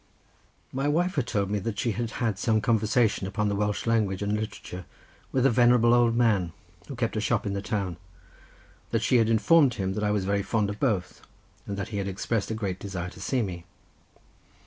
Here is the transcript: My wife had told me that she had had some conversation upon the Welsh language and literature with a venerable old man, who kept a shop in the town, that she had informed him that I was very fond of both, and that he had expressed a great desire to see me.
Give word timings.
My 0.73 0.87
wife 0.87 1.13
had 1.13 1.27
told 1.27 1.51
me 1.51 1.59
that 1.59 1.77
she 1.77 1.91
had 1.91 2.09
had 2.09 2.39
some 2.39 2.59
conversation 2.59 3.27
upon 3.27 3.49
the 3.49 3.55
Welsh 3.55 3.85
language 3.85 4.23
and 4.23 4.33
literature 4.33 4.85
with 5.31 5.45
a 5.45 5.51
venerable 5.51 5.93
old 5.93 6.15
man, 6.15 6.53
who 6.87 6.95
kept 6.95 7.17
a 7.17 7.21
shop 7.21 7.45
in 7.45 7.53
the 7.53 7.61
town, 7.61 7.97
that 8.89 9.03
she 9.03 9.17
had 9.17 9.29
informed 9.29 9.75
him 9.75 9.93
that 9.93 10.03
I 10.03 10.09
was 10.09 10.25
very 10.25 10.41
fond 10.41 10.71
of 10.71 10.79
both, 10.79 11.21
and 11.67 11.77
that 11.77 11.89
he 11.89 11.97
had 11.97 12.07
expressed 12.07 12.49
a 12.49 12.55
great 12.55 12.79
desire 12.79 13.11
to 13.11 13.21
see 13.21 13.43
me. 13.43 13.65